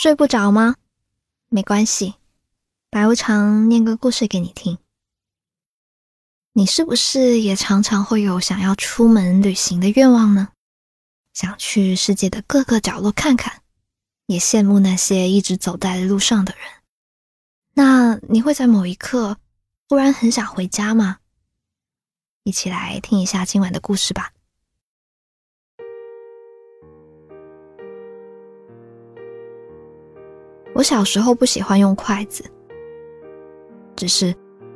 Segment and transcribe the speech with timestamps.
[0.00, 0.76] 睡不着吗？
[1.48, 2.14] 没关系，
[2.88, 4.78] 白无常念个故事给你听。
[6.52, 10.50] 你是不是也常常会有想要出门旅行的愿望呢？
[11.34, 13.62] 想去世界的各个角落看看，
[14.26, 16.70] 也羡慕那些一直走在路上的人。
[17.74, 19.36] 那你会在某一刻
[19.88, 21.18] 忽然很想回家吗？
[22.44, 24.32] 一起来听一下今晚的故事吧。
[30.78, 32.44] 我小时候不喜欢用筷子，
[33.96, 34.32] 只是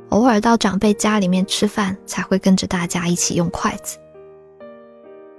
[0.09, 3.97] 偶尔到长辈家里面吃饭，才会跟着大家一起用筷子。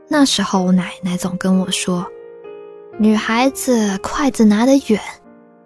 [0.08, 2.10] 那时候奶奶总跟我说
[2.96, 4.98] ：“女孩子筷子拿得远，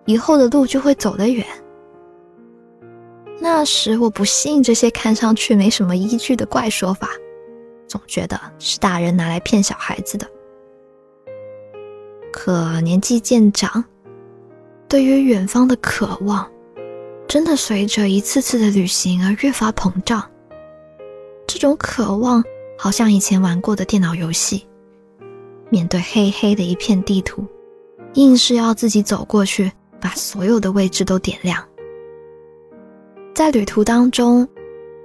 [0.05, 1.47] 以后的路就会走得远。”
[3.39, 7.09] 那时我不信这些看上去没什么依据的怪说法，
[7.87, 10.27] 总觉得是大人拿来骗小孩子的。
[12.33, 13.85] 可年纪渐长。
[14.89, 16.51] 对于远方的渴望，
[17.29, 20.29] 真的随着一次次的旅行而越发膨胀。
[21.47, 22.43] 这种渴望，
[22.79, 24.67] 好像以前玩过的电脑游戏，
[25.69, 27.47] 面对黑黑的一片地图，
[28.15, 31.63] 硬是要自己走过去，把所有的位置都点亮。
[33.35, 34.49] 在旅途当中，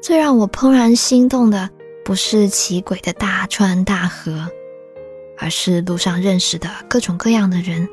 [0.01, 1.69] 最让我怦然心动的，
[2.05, 4.47] 不是奇诡的大川大河，
[5.37, 7.85] 而是路上认识的各种各样的人。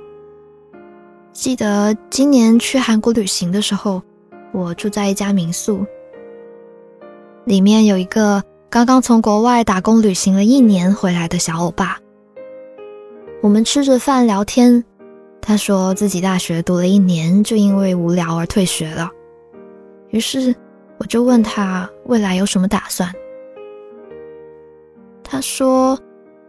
[1.32, 4.02] 记得今年去韩国旅行的时候，
[4.52, 5.86] 我住在一家民宿，
[7.44, 11.98] 里面有一个刚刚从国外打工旅行了一年回来的小欧巴。
[13.42, 14.84] 我们吃着饭聊天，
[15.40, 19.08] 他说自己大学读了一年，就因为无聊而退学了。
[20.10, 20.54] 于是
[20.98, 23.10] 我就问他未来有什么打算。
[25.22, 25.96] 他说，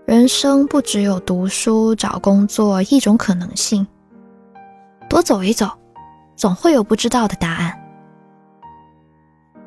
[0.05, 3.85] 人生不只有读书、找工作一种可能性。
[5.11, 5.69] 多走一走，
[6.37, 7.77] 总会有不知道的答案。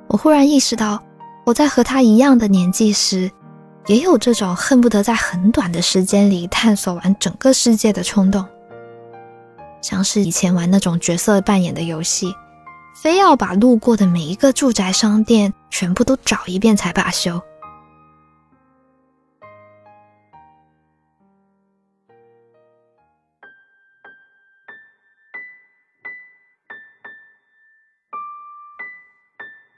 [0.06, 1.02] 我忽然意识到，
[1.44, 3.30] 我在和他一样的年纪时，
[3.86, 8.42] 也有这种恨不得在很短的时间里探索完整个世界的冲动，
[9.82, 12.34] 像是以前玩那种角色扮演的游戏，
[13.02, 17.38] 非要把路过的每一个住宅商店全部都找一遍才罢休。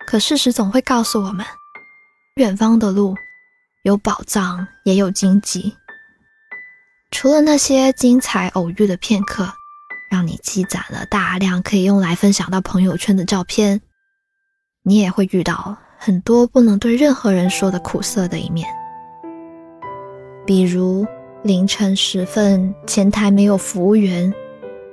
[0.07, 1.45] 可事实总会告诉我们，
[2.37, 3.17] 远方的路
[3.83, 5.75] 有宝藏，也有荆棘。
[7.11, 9.53] 除了那些精彩偶遇的片刻，
[10.09, 13.81] 让你积攒了大量可以用来分享到朋友圈的照片，
[14.85, 18.69] 你也会遇到很多不能对任何人说的苦涩的一面。
[20.47, 21.05] 比如
[21.43, 24.33] 凌晨时分，前台没有服务员，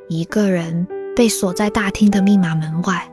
[0.09, 3.07] 一个人被锁在大厅的密码门外。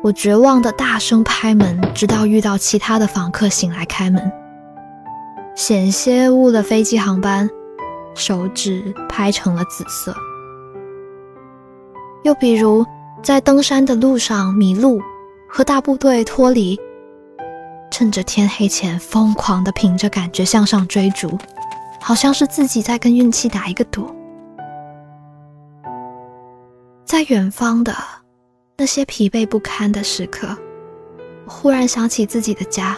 [0.00, 4.32] 我绝望的大声拍门，直到遇到其他的访客醒来开门。
[5.56, 7.50] 险些误了飞机航班，
[8.14, 10.14] 手指拍成了紫色。
[12.22, 12.86] 又比如
[13.24, 15.00] 在登山的路上迷路，
[15.48, 16.78] 和大部队脱离，
[17.90, 21.36] 趁着天黑前疯狂的凭着感觉向上追逐，
[22.00, 24.08] 好像是自己在跟运气打一个赌。
[27.04, 27.92] 在远方的。
[28.80, 30.56] 那些疲惫不堪的时刻，
[31.48, 32.96] 忽然想起自己的家。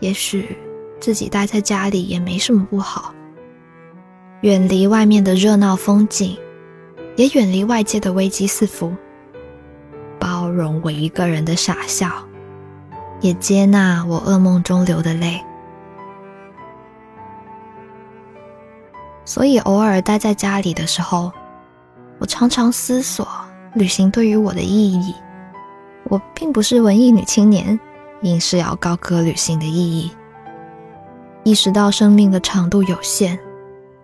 [0.00, 0.54] 也许
[1.00, 3.14] 自己待在家里也没什么不好，
[4.42, 6.36] 远离外面的热闹风景，
[7.16, 8.94] 也远离外界的危机四伏，
[10.18, 12.12] 包容我一个人的傻笑，
[13.22, 15.42] 也接纳我噩梦中流的泪。
[19.24, 21.32] 所以偶尔待在家里的时候，
[22.18, 23.26] 我常常思索。
[23.76, 25.14] 旅行对于我的意义，
[26.04, 27.78] 我并不是文艺女青年，
[28.22, 30.10] 硬是要高歌旅行的意义。
[31.44, 33.38] 意识到生命的长度有限，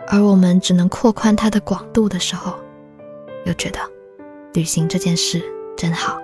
[0.08, 2.54] 而我们只能扩宽它的广度的时候，
[3.46, 3.78] 又觉得
[4.52, 5.42] 旅行这件事
[5.74, 6.20] 真好。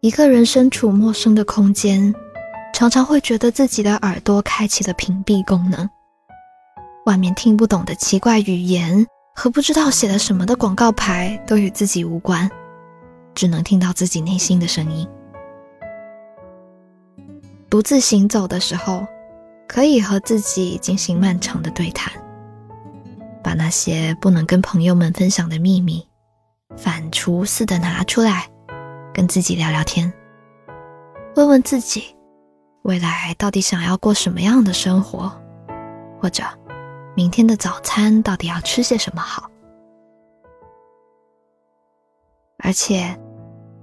[0.00, 2.12] 一个人身处陌生的空间。
[2.72, 5.88] 常常会觉得自己的耳朵开启了屏蔽功能，
[7.06, 12.50] 外面听不懂的奇怪语言和不知道写了什么的广告牌都与自己无关，
[13.34, 15.06] 只能听到自己内心的声音。
[17.70, 19.06] 独自行走的时候，
[19.68, 22.12] 可以和自己进行漫长的对谈，
[23.44, 26.06] 把那些不能跟朋友们分享的秘密，
[26.76, 28.48] 反刍似的拿出来，
[29.14, 30.12] 跟自己聊聊天。
[31.36, 32.14] 问问自己，
[32.82, 35.32] 未来到底想要过什么样的生活，
[36.20, 36.42] 或者
[37.14, 39.48] 明天的早餐到底要吃些什么好。
[42.58, 43.16] 而且，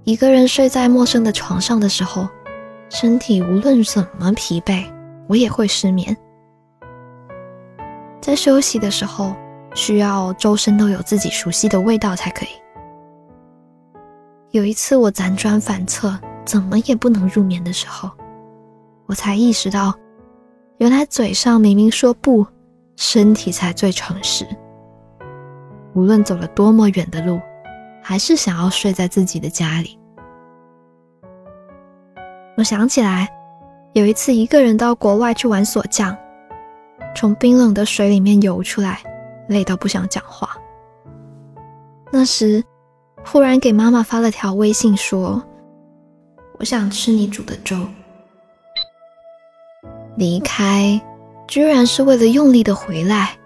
[0.04, 2.28] 一个人睡在陌生的床上的时候，
[2.90, 4.84] 身体无论怎么疲惫，
[5.28, 6.14] 我也会失眠。
[8.20, 9.34] 在休息的时候，
[9.74, 12.50] 需要周身都有自己熟悉的味道才可以。
[14.50, 18.10] 有一次我辗转反侧，怎么也不能入眠的时候，
[19.10, 19.92] 我才意识到，
[20.78, 22.46] 原来嘴上明明说不，
[22.94, 24.46] 身体才最诚实。
[25.94, 27.40] 无论走了多么远的路，
[28.00, 29.98] 还是想要睡在自己的家里。
[32.56, 33.28] 我想起来，
[33.94, 36.16] 有一次一个人到国外去玩锁匠，
[37.16, 39.00] 从冰冷的水里面游出来，
[39.48, 40.56] 累到不想讲话。
[42.12, 42.62] 那时。
[43.22, 45.42] 忽然给妈妈发了条微信，说
[46.58, 47.76] ：“我想吃你煮的粥。”
[50.20, 51.00] 离开，
[51.48, 53.38] 居然是为了用力的回来。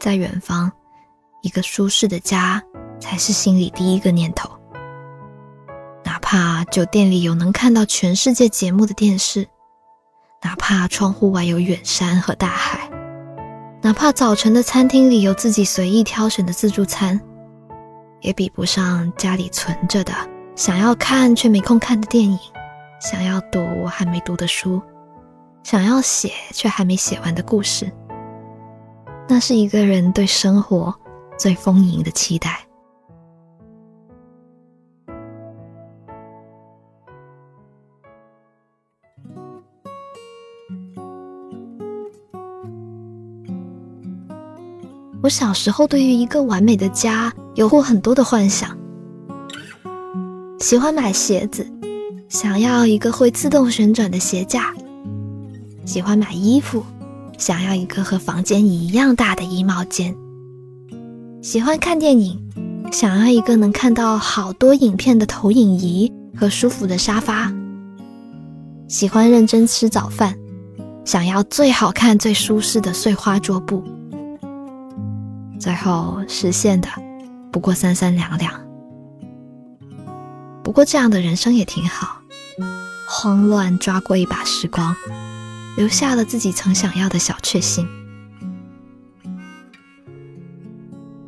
[0.00, 0.72] 在远方，
[1.42, 2.62] 一个舒适的家
[2.98, 4.48] 才是心里第一个念头。
[6.02, 9.46] 哪怕酒店里有能看到全世界节目的电视，
[10.42, 12.88] 哪怕窗户外有远山和大海，
[13.82, 17.20] 哪怕早晨的餐厅里有自己随意挑选的自助餐。
[18.22, 20.14] 也比不上家里存着的
[20.56, 22.38] 想要看却没空看的电影，
[22.98, 24.80] 想要读还没读的书，
[25.62, 27.90] 想要写却还没写完的故事。
[29.28, 30.94] 那是一个人对生活
[31.38, 32.60] 最丰盈的期待。
[45.22, 47.32] 我小时候对于一个完美的家。
[47.54, 48.74] 有过很多的幻想，
[50.58, 51.70] 喜欢买鞋子，
[52.26, 54.72] 想要一个会自动旋转的鞋架；
[55.84, 56.84] 喜欢买衣服，
[57.38, 60.14] 想要一个和房间一样大的衣帽间；
[61.42, 62.38] 喜欢看电影，
[62.92, 67.52] 想要一个能看到好多影片的投影仪和舒服的沙发；
[68.88, 70.36] 喜欢认真吃早饭，
[71.04, 73.82] 想要最好看、最舒适的碎花桌布。
[75.58, 76.88] 最后实现的。
[77.52, 78.50] 不过三三两两，
[80.62, 82.22] 不过这样的人生也挺好。
[83.06, 84.96] 慌乱抓过一把时光，
[85.76, 87.88] 留下了自己曾想要的小确幸。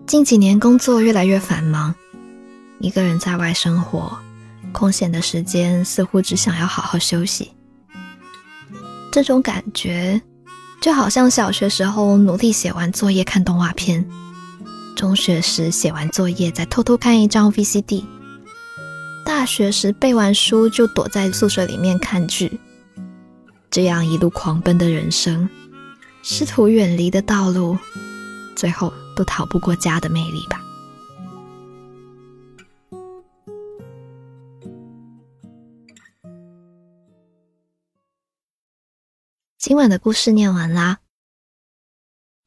[0.06, 1.94] 近几年工作越来越繁忙，
[2.78, 4.16] 一个人在外生活，
[4.72, 7.50] 空闲的时间似乎只想要好好休息。
[9.10, 10.20] 这种感觉，
[10.80, 14.04] 就好像小学时候努力写完作业看动画片。
[14.94, 18.04] 中学时写完作业再偷偷看一张 VCD，
[19.24, 22.60] 大学时背完书就躲在宿舍里面看剧，
[23.74, 25.50] 这样一路狂奔的人生，
[26.22, 27.76] 试图远离的道路，
[28.54, 30.62] 最后都逃不过家的魅力吧。
[39.58, 40.98] 今晚的故事念完啦，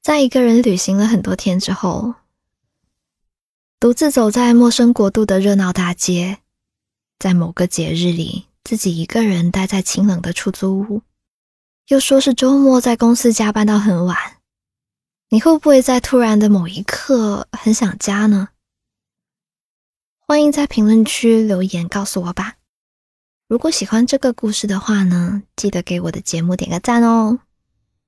[0.02, 2.16] 在一个人旅行了很多天之后。
[3.82, 6.38] 独自走在陌生国度的热闹大街，
[7.20, 11.02] 在某个节日里，自己一个人待在清冷的出租屋，
[11.88, 14.18] 又说是周末在公司加班到很晚。
[15.30, 18.50] 你会不会在突然的某一刻很想家呢？
[20.20, 22.56] 欢迎在评论区留言告诉我吧。
[23.48, 27.40] 如果喜欢这个故事的话呢，记得给我的节目点个赞哦。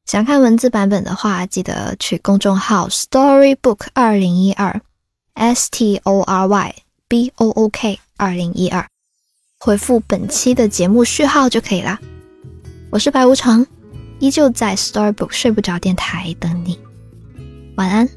[0.05, 4.81] 想看文字版本的话，记得去公众号 Storybook 二零一二。
[5.35, 6.75] S T O R Y
[7.07, 8.85] B O O K 二零一二，
[9.57, 11.97] 回复本期的节目序号就可以啦。
[12.91, 13.65] 我是白无常，
[14.19, 16.79] 依旧在 Storybook 睡不着电台等你，
[17.75, 18.09] 晚安。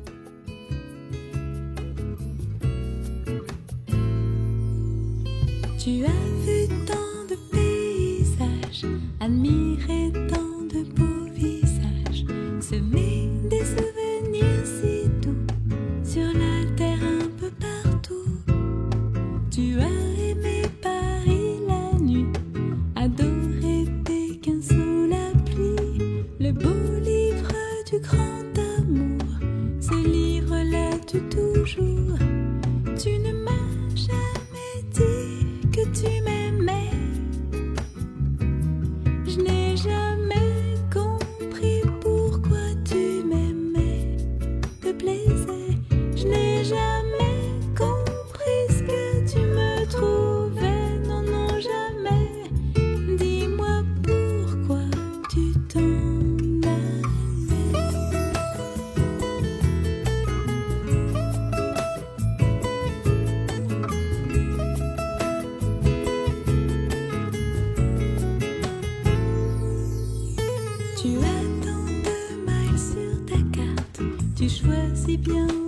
[75.12, 75.61] 一遍。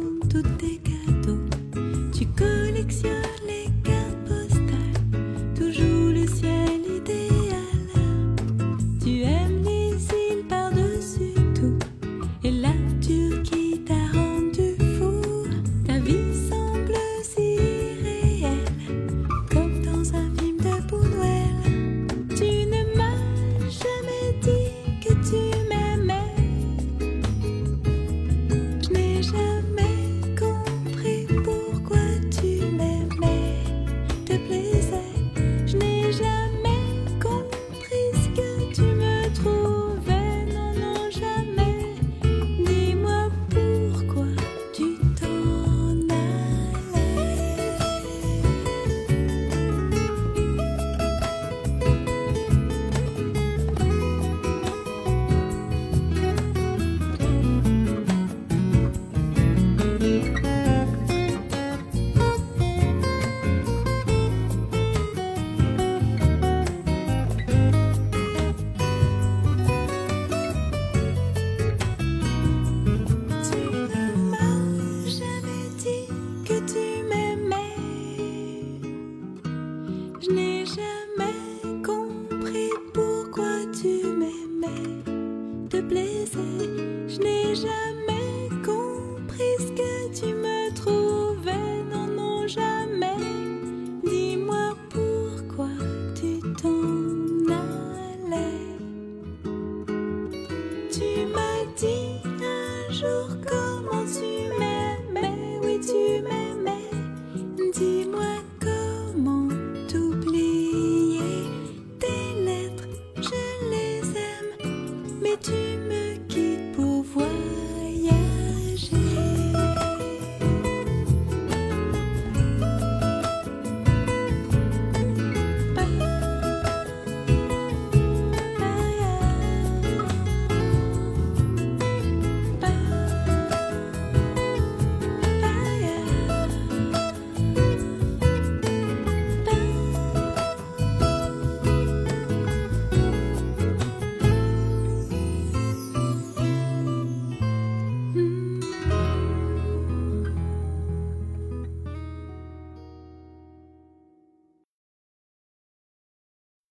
[84.25, 88.14] m'aimais te plaisait, je n'ai jamais